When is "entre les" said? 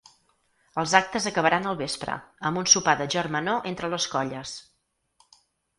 3.75-4.13